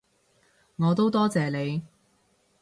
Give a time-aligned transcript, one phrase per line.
[0.77, 1.83] 我都多謝你